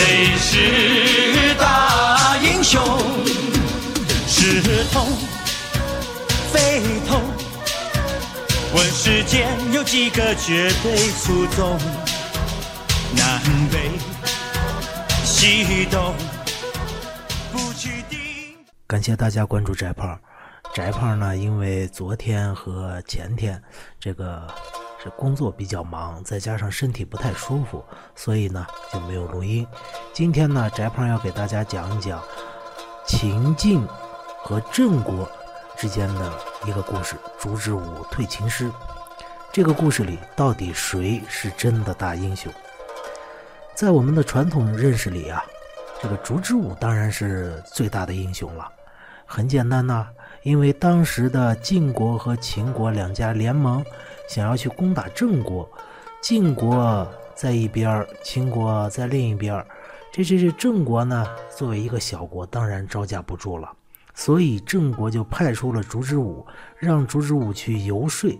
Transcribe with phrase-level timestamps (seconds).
[0.00, 2.82] 谁是大英雄？
[4.26, 5.06] 是痛
[6.50, 7.20] 非痛？
[8.74, 11.78] 问世间有几个绝对出众？
[13.14, 13.90] 南北
[15.22, 16.14] 西东，
[17.52, 18.18] 不去定。
[18.86, 20.18] 感谢大家关注翟胖。
[20.72, 23.62] 翟胖呢，因为昨天和前天
[23.98, 24.46] 这个
[25.02, 27.82] 是工作比较忙，再加上身体不太舒服，
[28.14, 29.66] 所以呢就没有录音。
[30.12, 32.22] 今天呢，翟胖要给大家讲一讲
[33.06, 33.82] 秦晋
[34.42, 35.26] 和郑国
[35.76, 36.32] 之间的
[36.66, 38.70] 一个故事——烛之武退秦师。
[39.52, 42.52] 这个故事里，到底谁是真的大英雄？
[43.74, 45.42] 在我们的传统认识里啊，
[46.02, 48.70] 这个烛之武当然是最大的英雄了。
[49.24, 50.06] 很简单呐，
[50.42, 53.84] 因为当时的晋国和秦国两家联盟，
[54.28, 55.68] 想要去攻打郑国，
[56.22, 59.64] 晋国在一边，秦国在另一边。
[60.12, 61.26] 这这这郑国呢，
[61.56, 63.70] 作为一个小国，当然招架不住了。
[64.12, 66.44] 所以郑国就派出了烛之武，
[66.76, 68.30] 让烛之武去游说。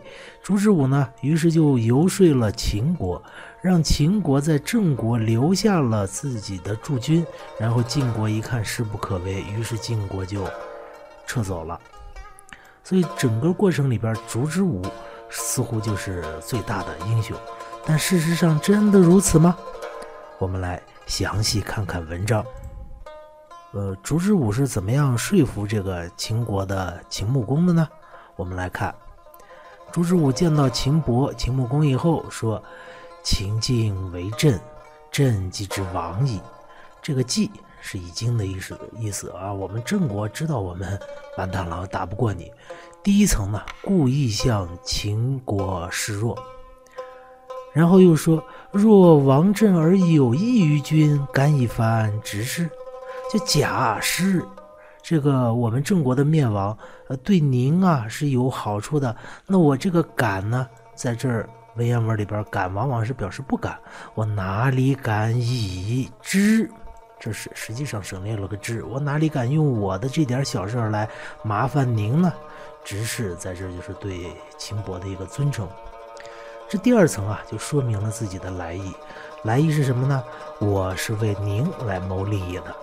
[0.43, 3.23] 烛之武呢，于是就游说了秦国，
[3.63, 7.25] 让秦国在郑国留下了自己的驻军。
[7.59, 10.45] 然后晋国一看势不可为，于是晋国就
[11.31, 11.79] 撤走了。
[12.83, 14.83] 所以整个过程里边，烛之武
[15.29, 17.37] 似乎就是最大的英雄。
[17.87, 19.57] 但事实上真的如此吗？
[20.39, 22.45] 我们来详细看看文章。
[23.71, 27.89] 呃，烛之武是怎么样说服这个秦国的秦穆公的呢？
[28.35, 28.93] 我们来看，
[29.93, 32.61] 烛之武见到秦伯、秦穆公以后说
[33.23, 34.59] ：“秦晋为郑，
[35.13, 36.41] 郑即之亡矣。”
[37.03, 39.53] 这个“计”是已经的意思意思啊。
[39.53, 40.99] 我们郑国知道我们
[41.39, 42.51] 完蛋了，打不过你。
[43.03, 46.39] 第一层呢，故意向秦国示弱。
[47.73, 48.43] 然后又说
[48.73, 52.69] ：“若王振而有益于君，敢以番执事？”
[53.33, 54.45] 就假使
[55.01, 56.77] 这个我们郑国的灭亡，
[57.09, 59.17] 呃，对您啊是有好处的。
[59.47, 63.79] 那我这个敢呢，在这儿文言文里边，敢往往是表示不敢。
[64.15, 66.69] 我哪里敢以之？
[67.21, 68.83] 这是实际上省略了个之。
[68.83, 71.09] 我哪里敢用我的这点小事儿来
[71.45, 72.33] 麻烦您呢？
[72.83, 75.69] 执事在这就是对秦伯的一个尊称。
[76.67, 78.93] 这第二层啊，就说明了自己的来意。
[79.43, 80.25] 来意是什么呢？
[80.61, 82.75] 我是为您来谋利益的。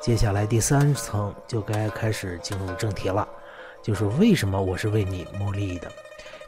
[0.00, 3.26] 接下来第三层就该开始进入正题了，
[3.82, 5.90] 就是为什么我是为你谋利益的？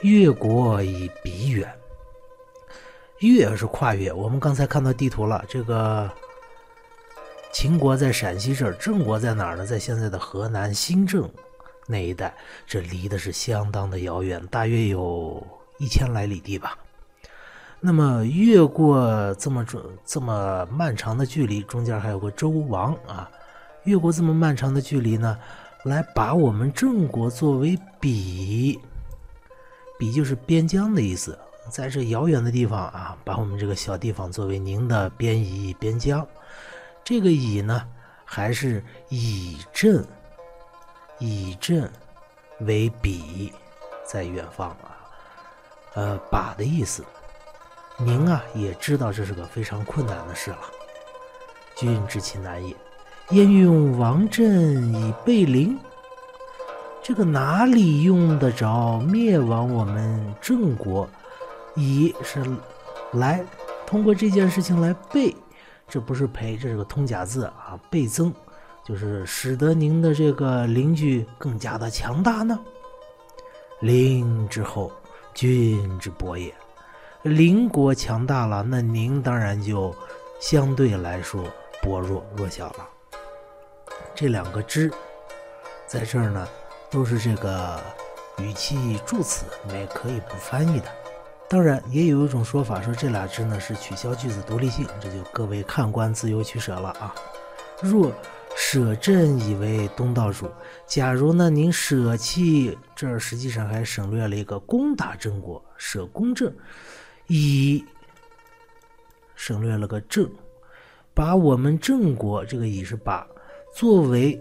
[0.03, 1.69] 越国以彼远，
[3.19, 4.13] 越是跨越。
[4.13, 6.09] 我们刚才看到地图了，这个
[7.53, 9.67] 秦国在陕西这儿，郑国在哪儿呢？
[9.67, 11.29] 在现在的河南新郑
[11.87, 12.33] 那一带，
[12.67, 15.45] 这离的是相当的遥远，大约有
[15.79, 16.79] 一千来里地吧。
[17.81, 23.29] 那么越过这么准这么漫长的距离，中间还有个周王啊。
[23.85, 25.37] 越过这么漫长的距离呢，
[25.85, 28.79] 来把我们郑国作为比，
[29.99, 31.37] 比就是边疆的意思，
[31.69, 36.25] 在这遥远的地方啊，把我们这个小地方作为您的边夷边疆。
[37.11, 37.83] 这个以呢，
[38.25, 40.07] 还是以镇，
[41.19, 41.91] 以镇
[42.61, 43.53] 为比，
[44.05, 44.95] 在远方啊，
[45.95, 47.05] 呃，把的意思。
[47.99, 50.61] 您啊，也知道这是个非常困难的事了，
[51.75, 52.77] 君之其难也。
[53.31, 55.77] 焉用王振以备邻？
[57.03, 61.09] 这个哪里用得着灭亡我们郑国？
[61.75, 62.41] 以是
[63.15, 63.45] 来
[63.85, 65.35] 通过这件事情来备，
[65.91, 68.33] 这不是陪，这是个通假字啊，倍增，
[68.85, 72.59] 就是使得您的这个邻居更加的强大呢。
[73.81, 74.93] 邻之后，
[75.35, 76.55] 君之薄也。
[77.23, 79.95] 邻国强大了，那您当然就
[80.41, 81.45] 相对来说
[81.83, 82.89] 薄弱弱小了。
[84.15, 84.91] 这两个之，
[85.87, 86.49] 在这儿呢，
[86.91, 87.81] 都是这个
[88.39, 90.87] 语气助词，也可以不翻译的。
[91.51, 97.13] 当然，也有一种说法说这俩之呢是取消句子独立性，这就各位看官自由取舍了啊。
[97.83, 98.15] 若
[98.57, 100.49] 舍朕以为东道主，
[100.87, 106.55] 假如呢您舍弃这儿，实际上还省略了一个攻打郑国，舍攻郑，
[107.27, 107.85] 以
[109.35, 110.31] 省略了个郑，
[111.13, 113.27] 把我们郑国这个以是把。
[113.75, 114.41] 作为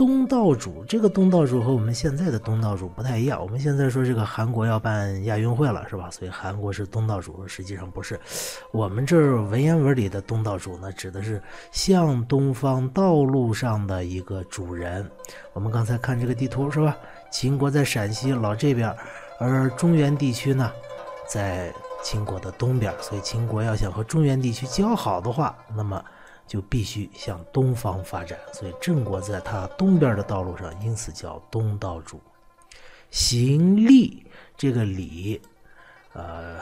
[0.00, 3.38] 东道主，这个东道主和我们现在的东道主不太一样。
[3.38, 6.08] 我们现在说这个韩国要办亚运会了，是吧？
[6.10, 8.18] 所以韩国是东道主，实际上不是。
[8.72, 11.38] 我们这儿文言文里的东道主呢，指的是
[11.70, 15.06] 向东方道路上的一个主人。
[15.52, 16.96] 我们刚才看这个地图是吧？
[17.30, 18.96] 秦国在陕西老这边，
[19.38, 20.72] 而中原地区呢，
[21.28, 21.70] 在
[22.02, 22.90] 秦国的东边。
[23.02, 26.02] 所以秦国要想和中原地区交好的话，那么。
[26.50, 32.20] 就必须向东方发展，所以郑国在他东边的道路上，因此叫东道主。
[33.12, 34.26] 行礼
[34.56, 35.40] 这个礼，
[36.12, 36.58] 呃，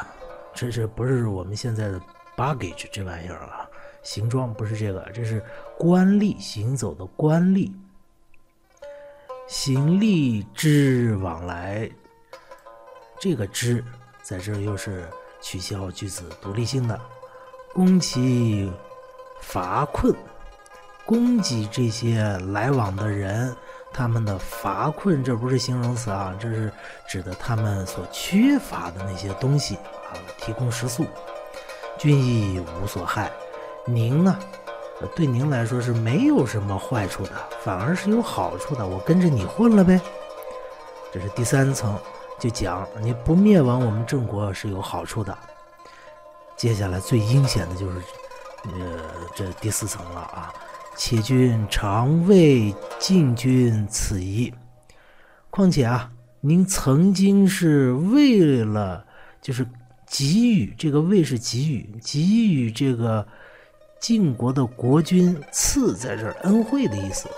[0.52, 1.98] 这是不是我们现在的
[2.36, 3.66] baggage 这玩意儿啊？
[4.02, 5.42] 行装不是这个，这是
[5.78, 7.72] 官吏行走的官吏。
[9.46, 11.90] 行吏之往来，
[13.18, 13.82] 这个之
[14.20, 15.08] 在这又是
[15.40, 17.00] 取消句子独立性的，
[17.72, 18.70] 攻其
[19.40, 20.14] 乏困，
[21.06, 23.54] 攻击这些来往的人。
[23.90, 26.70] 他们的乏困，这不是形容词啊，这是
[27.08, 31.06] 指的他们所缺乏的那些东西啊，提供食宿。
[31.96, 33.32] 君亦无所害，
[33.86, 34.38] 您呢，
[35.16, 37.32] 对您来说是没有什么坏处的，
[37.64, 38.86] 反而是有好处的。
[38.86, 39.98] 我跟着你混了呗。
[41.10, 41.98] 这是第三层，
[42.38, 45.36] 就讲你不灭亡我们郑国是有好处的。
[46.56, 48.02] 接下来最阴险的就是，
[48.64, 49.00] 呃，
[49.34, 50.52] 这第四层了啊。
[50.96, 54.52] 且君常为晋君此疑，
[55.48, 56.10] 况且啊，
[56.40, 59.04] 您曾经是为了
[59.40, 59.64] 就是
[60.10, 63.24] 给予这个为是给予给予这个
[64.00, 67.28] 晋国的国君赐在这儿恩惠的意思，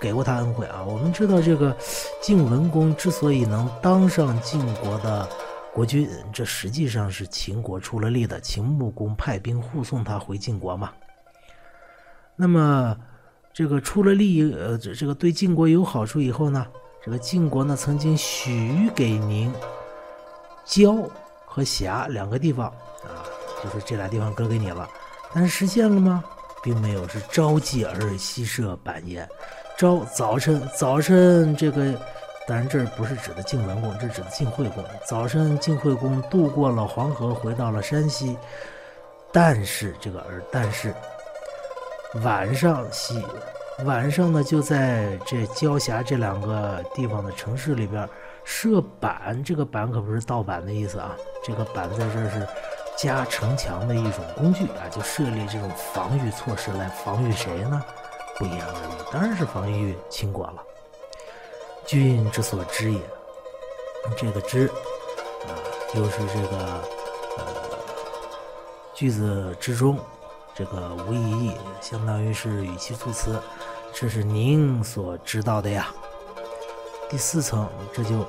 [0.00, 0.84] 给过他恩惠啊。
[0.84, 1.76] 我们知道这个
[2.22, 5.28] 晋文公之所以能当上晋国的
[5.78, 10.90] 国君，这实际上是秦国出了力的，秦穆公派兵护送他回晋国嘛。
[12.34, 12.96] 那么。
[13.50, 16.64] 这个出了力，呃，这这个对晋国有好处以后呢，
[17.04, 19.52] 这个晋国呢曾经许给您
[20.64, 20.94] 焦
[21.44, 22.68] 和瑕两个地方
[23.02, 23.26] 啊，
[23.64, 24.88] 就是这俩地方割给你了，
[25.34, 26.22] 但是实现了吗？
[26.62, 29.28] 并没有，是朝祭而夕设板焉。
[29.76, 32.00] 朝早晨，早晨这个，
[32.48, 34.82] 当然这不是指的晋文公，这指的晋惠公。
[35.06, 38.38] 早晨晋惠公渡过了黄河，回到了山西，
[39.30, 40.94] 但是这个而但是。
[42.24, 43.22] 晚上西，
[43.84, 48.08] 晚上呢就在这交峡这两个地方的城市里边
[48.44, 52.48] 设板，这个板可不是盗版的意思啊，这个板在这是
[52.96, 57.84] 加城墙的一种工具啊，就设立这种防御措施来防御谁呢？
[58.38, 60.62] 不言而喻，当然是防御秦国了。
[61.88, 63.00] 君之所知也，
[64.14, 65.48] 这个知啊，
[65.94, 66.58] 又是这个
[67.38, 67.44] 呃
[68.94, 69.98] 句子之中。
[70.54, 73.40] 这个无意义，相当于是语气助词，
[73.94, 75.86] 这是您所知道的呀。
[77.08, 78.26] 第四层，这就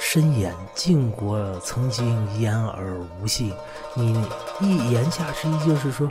[0.00, 3.54] 深言晋国曾经言而无信，
[3.94, 4.26] 你
[4.60, 6.10] 一言下之意就是说，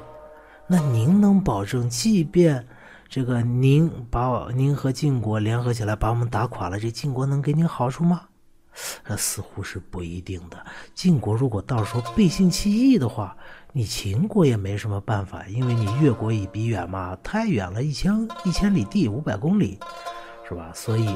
[0.67, 2.65] 那您能保证，即便
[3.13, 8.21] 这个您把我您和晋国联合起来把我们打垮了，这晋国能给您好处吗？
[9.05, 10.57] 那似乎是不一定的。
[10.95, 13.37] 晋国如果到时候背信弃义的话，
[13.71, 19.77] 你秦国也没什么办法，因为你越国已比远嘛，太远了，一千一千里地，五百公里，
[20.49, 20.71] 是吧？
[20.73, 21.15] 所以，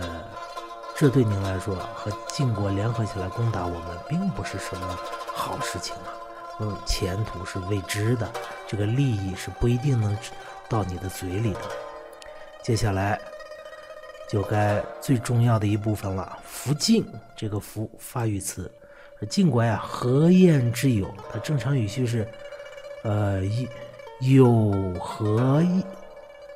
[0.00, 0.24] 呃，
[0.96, 4.98] 这对您来说和晋国联合起来攻打我们，并不是什么
[5.32, 6.10] 好事情啊。
[6.58, 8.28] 嗯，前途是未知的，
[8.66, 10.16] 这个利益是不一定能
[10.68, 11.60] 到你的嘴里的。
[12.62, 13.18] 接下来，
[14.28, 18.70] 就该最重要的一部分了，福晋这个福发语词。
[19.30, 21.08] 晋国呀，何晏之有？
[21.32, 22.28] 它正常语序是，
[23.04, 23.42] 呃，
[24.20, 25.62] 有何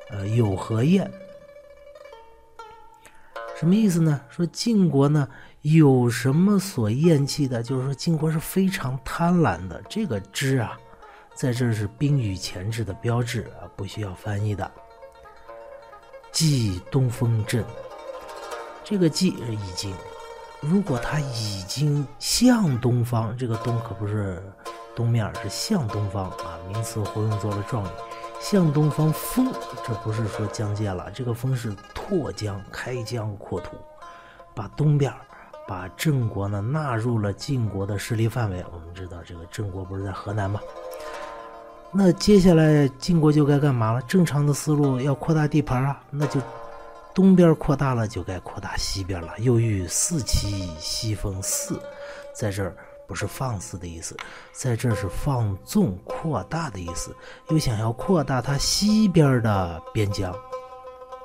[0.09, 1.09] 呃有何晏？
[3.55, 4.21] 什么意思呢？
[4.29, 5.27] 说晋国呢
[5.61, 7.63] 有什么所厌弃的？
[7.63, 9.81] 就是说晋国是非常贪婪的。
[9.89, 10.79] 这个之啊，
[11.41, 14.71] 在这是宾语前置的标志啊，不需要翻译的。
[16.31, 17.65] 冀东风镇，
[18.83, 19.91] 这个冀是已经。
[20.59, 24.39] 如果他已经向东方，这个东可不是
[24.95, 27.89] 东面，是向东方啊，名词活用做了状语。
[28.39, 29.51] 向东方风，
[29.83, 33.77] 这不是说疆界了，这个风是拓疆、开疆扩土，
[34.53, 35.11] 把东边
[35.67, 38.63] 把郑国呢纳入了晋国的势力范围。
[38.71, 40.61] 我们知道这个郑国不是在河南吗？
[41.93, 44.01] 那接下来晋国就该干嘛了？
[44.03, 46.39] 正常的思路要扩大地盘啊，那就。
[47.13, 49.33] 东边扩大了，就该扩大西边了。
[49.39, 51.77] 又欲四其西风四，
[52.33, 52.73] 在这儿
[53.05, 54.15] 不是放肆的意思，
[54.53, 57.13] 在这是放纵扩大的意思。
[57.49, 60.33] 又想要扩大它西边的边疆，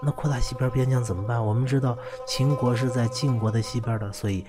[0.02, 1.40] 那扩大西边边疆怎么办？
[1.40, 1.96] 我们知道
[2.26, 4.44] 秦国是在晋国的西边的，所以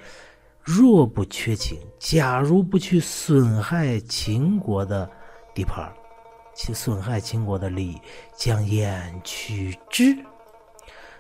[0.63, 5.07] 若不缺秦，假如不去损害秦国的
[5.53, 5.87] 地盘，
[6.57, 8.01] 其损害秦国的利益，
[8.35, 10.17] 将焉取之？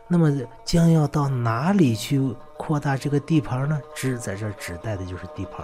[0.07, 0.31] 那么
[0.65, 2.19] 将要到哪里去
[2.57, 3.79] 扩大这个地盘呢？
[3.93, 5.63] 之在这指代的就是地盘，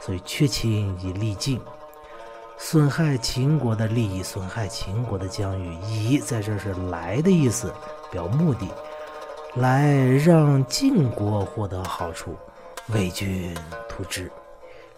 [0.00, 1.60] 所以缺秦以利晋，
[2.58, 5.72] 损害秦国的利益，损害秦国的疆域。
[5.86, 7.72] 以在这是来的意思，
[8.10, 8.66] 表目的，
[9.54, 12.34] 来让晋国获得好处，
[12.88, 13.56] 为君
[13.88, 14.28] 图之，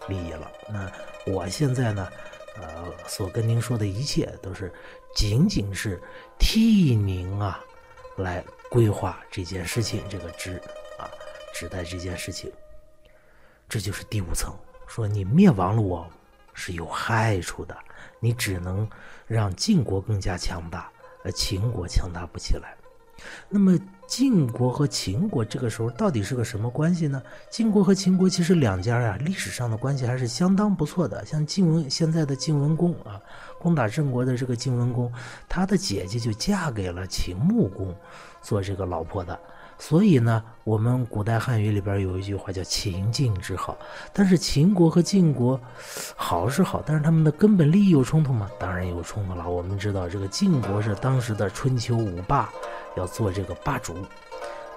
[0.07, 0.49] 利益了。
[0.67, 2.07] 那我现在呢，
[2.61, 4.73] 呃，所跟您说的一切都是
[5.15, 6.01] 仅仅是
[6.39, 7.63] 替您啊
[8.17, 10.57] 来规划这件事情，这个之
[10.97, 11.09] 啊，
[11.53, 12.51] 指代这件事情。
[13.67, 14.53] 这就是第五层，
[14.87, 16.09] 说你灭亡了我。
[16.57, 17.77] 是有害处的，
[18.17, 18.89] 你只能
[19.27, 20.89] 让晋国更加强大，
[21.21, 22.77] 而秦国强大不起来。
[23.49, 27.21] 那么晋国和秦国这个时候到底是个什么关系呢？
[27.49, 31.25] 晋国和秦国其实两家啊，历史上的关系还是相当不错的。
[31.25, 33.19] 像晋文现在的晋文公啊，
[33.59, 35.11] 攻打郑国的这个晋文公，
[35.49, 37.95] 他的姐姐就嫁给了秦穆公
[38.41, 39.37] 做这个老婆的。
[39.77, 43.77] 所以呢，我们古代汉语里边有一句话叫“秦晋之好”，
[44.13, 45.59] 但是秦国和晋国
[46.15, 48.49] 好是好，但是他们的根本利益有冲突吗？
[48.57, 49.49] 当然有冲突了。
[49.49, 52.49] 我们知道，这个晋国是当时的春秋五霸，
[52.95, 53.95] 要做这个霸主，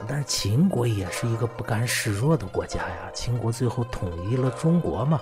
[0.07, 3.11] 但是秦国也是一个不甘示弱的国家呀。
[3.13, 5.21] 秦国最后统一了中国嘛，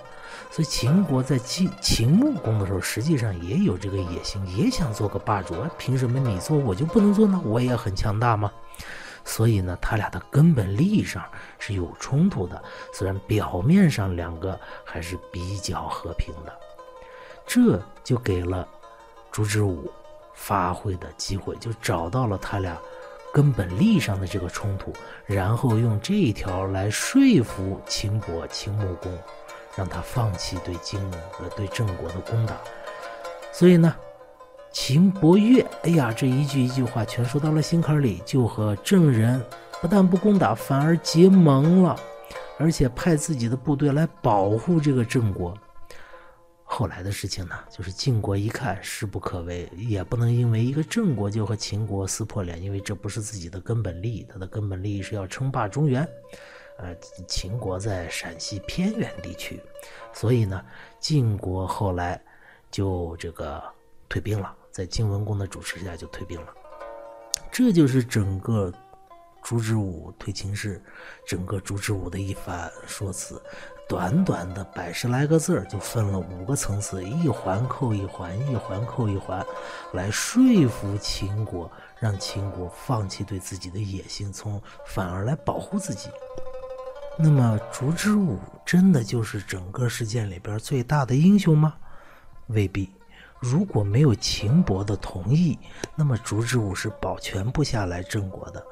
[0.51, 5.55] 所以秦国在秦秦穆公的时候，实际上也有这个野心，也想做个霸主。
[5.77, 7.41] 凭什么你做我就不能做呢？
[7.43, 8.51] 我也很强大吗？
[9.25, 11.21] 所以呢，他俩的根本利益上
[11.59, 12.63] 是有冲突的。
[12.93, 16.53] 虽然表面上两个还是比较和平的，
[17.45, 18.65] 这就给了
[19.29, 19.91] 朱之武
[20.37, 22.77] 发挥的机会，就找到了他俩
[23.33, 24.93] 根本利益上的这个冲突，
[25.25, 29.11] 然后用这一条来说服秦国秦穆公，
[29.75, 31.01] 让他放弃对荆
[31.41, 32.55] 呃对郑国的攻打。
[33.51, 33.93] 所以呢。
[34.69, 39.41] 秦伯越，哎呀，这一句一句话全说到了心坎里，就和郑人
[39.81, 41.95] 不但不攻打，反而结盟了，
[42.59, 45.57] 而且派自己的部队来保护这个郑国。
[46.77, 56.07] 后来的事情呢，就是晋国一看势不可为，也不能因为一个郑国就和秦国撕破脸，因为这不是自己的根本利益，他的根本利益是要称霸中原。
[56.77, 56.95] 呃，
[57.27, 59.59] 秦国在陕西偏远地区，
[60.13, 60.63] 所以呢，
[60.99, 62.21] 晋国后来
[62.69, 63.59] 就这个
[64.07, 64.55] 退兵了。
[64.69, 66.53] 在晋文公的主持下就退兵了，
[67.51, 68.71] 这就是整个
[69.41, 70.79] 烛之武退秦氏，
[71.25, 73.41] 整个烛之武的一番说辞，
[73.87, 79.45] 短短的百十来个字儿就分了五个层次，一环扣一环，一环扣一环，
[79.93, 86.09] 来说服秦国，让秦国放弃对自己的野心，从反而来保护自己。
[87.17, 91.75] 那么烛之武真的就是整个事件里边最大的英雄吗？
[92.47, 92.91] 未必。
[93.39, 95.57] 如果没有秦伯的同意，
[95.95, 98.65] 那么烛之武是保全不下来郑国的。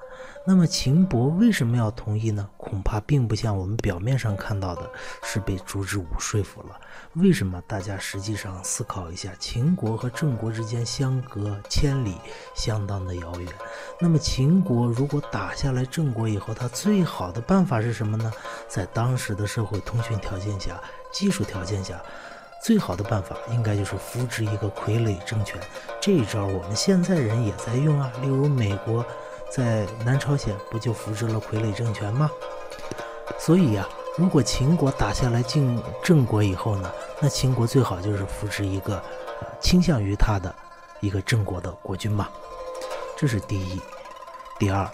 [0.45, 2.47] 那么秦伯为什么要同意呢？
[2.57, 4.89] 恐怕并不像我们表面上看到的，
[5.23, 6.79] 是被烛之武说服了。
[7.13, 7.61] 为什么？
[7.67, 12.17] 大家实际上思考一下，秦国和郑国之间相隔千里，
[12.55, 13.51] 相当的遥远。
[13.99, 18.31] 那么秦国如果打下来郑国以后，他最好的办法是什么呢？
[18.67, 20.79] 在当时的社会通讯条件下、
[21.11, 21.99] 技术条件下。
[22.63, 25.61] 最好的办法应该就是扶植一个傀儡政权，
[26.01, 28.11] 这一招我们现在人也在用啊。
[28.23, 29.05] 例如美国
[29.49, 32.29] 在南朝鲜不就扶植了傀儡政权吗？
[33.39, 33.87] 所以呀，
[34.17, 39.01] 如果秦国打下来晋郑国以后呢，那秦国最好就是扶植一个
[39.59, 40.53] 倾向于他的
[40.99, 42.27] 一个郑国的国君嘛。
[43.17, 43.81] 这是第一。
[44.59, 44.89] 第二，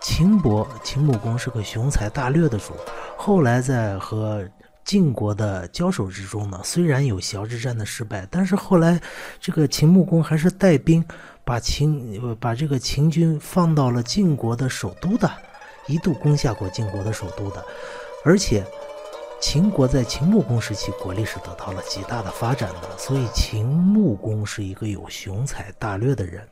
[0.00, 2.74] 秦伯秦穆公是个雄才大略的主，
[3.16, 4.46] 后来在和。
[4.84, 9.00] 晋国的交手之中呢，虽然有小之战的失败，但是后来
[9.40, 11.02] 这个秦穆公还是带兵
[11.42, 15.30] 把秦把这个秦军放到了晋国的首都的，
[15.86, 17.64] 一度攻下过晋国的首都的，
[18.24, 18.62] 而且
[19.40, 26.46] 秦国在秦穆公时期国力是得到了极大的发展的，所以秦穆公是一个有雄才大略的人，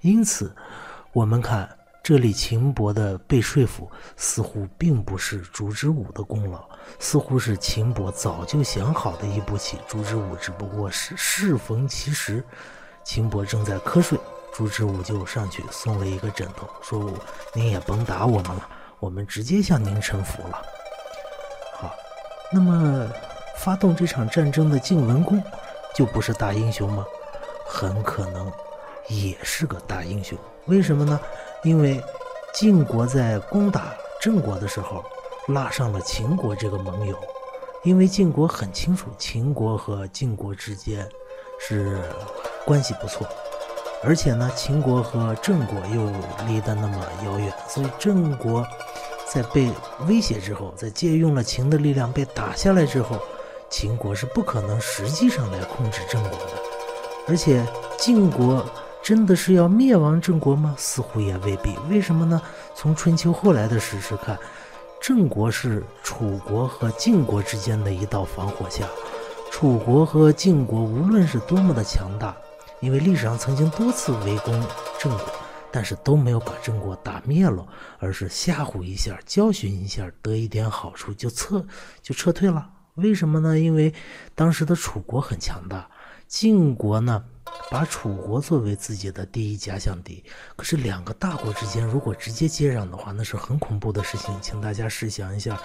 [0.00, 0.54] 因此
[1.12, 1.68] 我们看。
[2.02, 6.68] 这里秦伯的被说服，似乎并不是烛之武的功劳，
[6.98, 9.78] 似乎是秦伯早就想好的一步棋。
[9.86, 12.42] 烛之武只不过是适逢其时，
[13.04, 14.18] 秦伯正在瞌睡，
[14.52, 17.12] 烛之武就上去送了一个枕头，说
[17.54, 18.68] ：“您也甭打我们了，
[18.98, 20.60] 我们直接向您臣服了。”
[21.78, 21.94] 好，
[22.50, 23.08] 那么
[23.58, 25.40] 发动这场战争的晋文公，
[25.94, 27.04] 就不是大英雄吗？
[27.64, 28.52] 很可能
[29.08, 30.36] 也是个大英雄。
[30.66, 31.20] 为什么呢？
[31.64, 32.00] 因为
[32.54, 35.04] 晋国在攻打郑国的时候，
[35.48, 37.16] 拉上了秦国这个盟友。
[37.82, 41.04] 因为晋国很清楚秦国和晋国之间
[41.58, 42.00] 是
[42.64, 43.26] 关系不错，
[44.04, 46.06] 而且呢，秦国和郑国又
[46.46, 48.64] 离得那么遥远，所以郑国
[49.28, 49.68] 在被
[50.06, 53.18] 威胁之后，在借用了秦的力量被打下来之后，
[53.68, 56.52] 秦国是不可能实际上来控制郑国的，
[57.26, 57.66] 而且
[57.98, 58.64] 晋国
[59.02, 60.74] 真的是要灭亡郑国吗？
[60.78, 61.76] 似乎也未必。
[61.90, 62.40] 为什么呢？
[62.74, 64.38] 从春秋后来的史实看，
[65.00, 68.88] 郑国是楚国和晋国之间的一道防火墙。
[69.50, 72.34] 楚国和晋国无论是多么的强大，
[72.80, 74.52] 因为历史上曾经多次围攻
[75.00, 75.26] 郑国，
[75.72, 77.66] 但是都没有把郑国打灭了，
[77.98, 81.66] 而是吓唬一下、教训一下，得一点好处就撤
[82.00, 82.70] 就撤退了。
[82.94, 83.58] 为什么呢？
[83.58, 83.92] 因为
[84.34, 85.88] 当时的楚国很强大，
[86.32, 87.22] 晋国呢
[87.70, 90.24] 把楚国作为自己的第一假想敌。
[90.56, 94.34] 可是两个大国之间如果直接接壤的话，那是很恐怖的事情。
[94.40, 95.60] 请大家试想一下，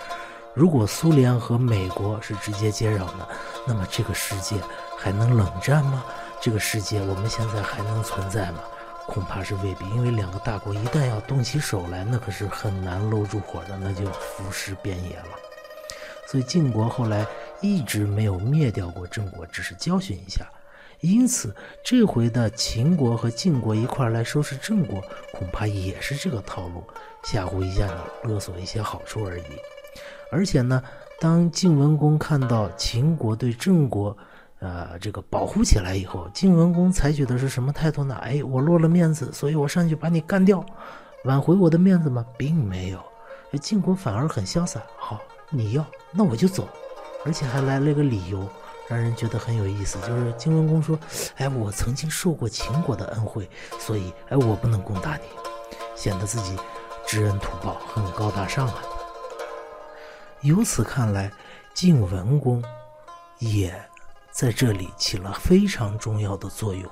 [0.54, 3.30] 如果苏联和美国是直接接壤的，
[3.66, 4.58] 那么这个世界
[4.98, 6.04] 还能冷战吗？
[6.42, 8.60] 这个世界我们现在还能存在吗？
[9.08, 9.90] 恐怕是未必。
[9.92, 15.30] 因为两个大国一旦要动起手来，那可是很难搂住火的，那就浮尸遍野了。
[16.30, 17.26] 所以晋国后来
[17.62, 20.46] 一直没有灭掉过郑国，只是教训一下。
[21.02, 25.02] 因此这回的秦国和晋国一块来收拾郑国，
[25.34, 26.84] 恐怕也是这个套路，
[27.24, 27.88] 吓唬一下
[28.24, 29.44] 你，勒索一些好处而已。
[30.32, 30.82] 而且呢，
[31.20, 34.18] 当晋文公看到秦国对郑国，
[34.60, 38.16] 呃，这个保护起来以后，晋文公采取的是什么态度呢？
[38.22, 40.66] 哎，我落了面子，所以我上去把你干掉，
[41.26, 42.26] 挽回我的面子吗？
[42.38, 43.00] 并没有，
[43.60, 44.82] 晋国反而很潇洒。
[44.98, 45.22] 好。
[45.50, 46.68] 你要，那我就走，
[47.24, 48.46] 而且还来了个理由，
[48.88, 50.00] 让人觉得很有意思。
[50.08, 50.98] 就是晋文公说
[51.38, 55.24] ：“哎，我曾经受过秦国的恩惠，所以哎，我不能攻打你，
[55.96, 56.58] 显得自己
[57.06, 58.82] 知恩图报，很高大上啊。”
[60.42, 61.32] 由此看来，
[61.74, 62.64] 晋文公
[63.40, 63.74] 也
[64.32, 66.90] 在这里起了非常重要的作用。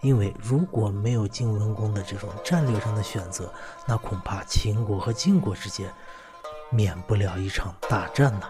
[0.00, 3.52] 因为如果没有晋文公的这种战略上的选择，
[3.86, 5.92] 那恐怕秦国和晋国之间。
[6.74, 8.48] 免不了一场大战呐。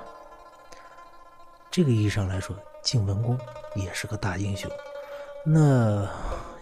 [1.73, 3.39] 这个意义上来说，晋文公
[3.75, 4.71] 也是个大英雄。
[5.45, 6.09] 那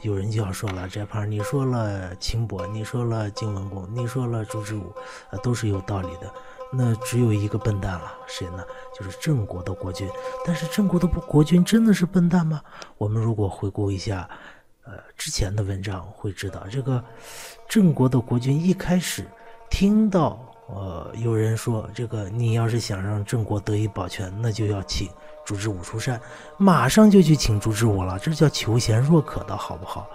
[0.02, 4.94] 有人就要说了，这胖，你说了秦伯，你说了晋文公，你说了朱之武，
[5.30, 6.32] 啊，都是有道理的。
[6.72, 8.64] 那只有一个笨蛋了，谁呢？
[8.96, 10.08] 就是郑国的国君。
[10.46, 12.62] 但是郑国的国君真的是笨蛋吗？
[12.96, 14.28] 我们如果回顾一下，
[14.84, 17.02] 呃，之前的文章会知道，这个
[17.68, 19.26] 郑国的国君一开始
[19.68, 20.46] 听到。
[20.72, 25.08] 呃，有人说，这个你要是想让郑国得以保全，那就要请
[25.50, 26.20] 朱之武出山，
[26.58, 30.08] 马上就去请朱之武了，这叫求贤若渴的好不好？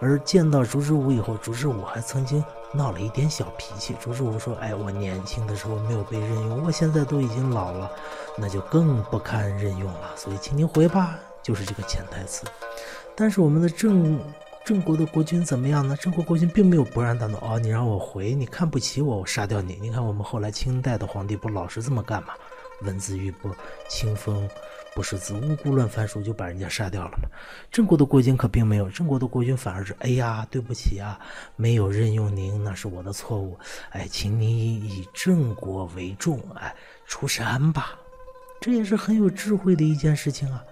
[0.00, 3.94] 而见到朱之武以后，朱之武还曾经闹了一点小脾气。
[4.00, 7.88] 朱之武说：“哎，我年轻的时候没有被任用，我现在都已经老了，
[8.36, 12.44] 那就更不堪任用了，所以请您回吧。”就是这个潜台词。
[13.14, 14.18] 但是我们的郑。
[14.64, 15.96] 郑国的国君怎么样呢？
[16.00, 19.76] 郑国国君并没有勃然大怒哦，你让我回，你看不起我，我杀掉你。
[19.80, 22.34] 你看我们后来清代的皇帝不老是这么干吗？
[22.82, 23.50] 文字狱不
[23.88, 24.48] 清风
[24.94, 27.28] 不识字，无故乱翻书就把人家杀掉了吗。
[27.70, 31.18] 郑国的国君可并没有，郑国的国君反而是哎呀，对不起啊，
[31.56, 33.58] 没有任用您，那是我的错误。
[33.90, 36.74] 哎，请你以郑国为重，哎，
[37.06, 37.98] 出山吧。
[38.60, 40.62] 这也是很有智慧的一件事情啊。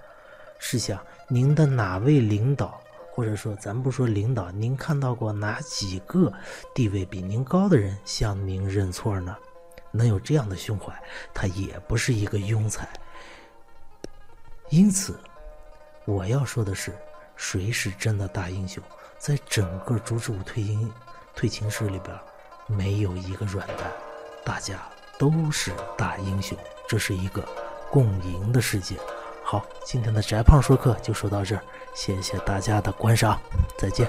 [0.58, 2.80] 试想，您的哪位领导？
[3.12, 6.32] 或者说，咱不说领导，您看到过哪几个
[6.74, 9.36] 地位比您高的人向您认错呢？
[9.90, 10.94] 能有这样的胸怀，
[11.34, 12.88] 他也不是一个庸才。
[14.70, 15.18] 因此，
[16.04, 16.96] 我要说的是，
[17.34, 18.82] 谁是真的大英雄？
[19.18, 20.90] 在整个竹之武退营
[21.34, 22.16] 退秦史里边，
[22.66, 23.92] 没有一个软蛋，
[24.44, 24.78] 大家
[25.18, 26.56] 都是大英雄。
[26.88, 27.46] 这是一个
[27.90, 28.96] 共赢的世界。
[29.42, 33.40] 好，今天的翟胖说课就说到这儿，谢谢大家的观赏，
[33.76, 34.08] 再见。